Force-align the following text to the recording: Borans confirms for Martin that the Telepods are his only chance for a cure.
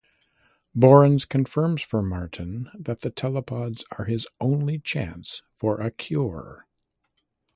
Borans 0.75 1.29
confirms 1.29 1.83
for 1.83 2.01
Martin 2.01 2.71
that 2.73 3.01
the 3.01 3.11
Telepods 3.11 3.83
are 3.99 4.05
his 4.05 4.25
only 4.39 4.79
chance 4.79 5.43
for 5.53 5.79
a 5.79 5.91
cure. 5.91 6.65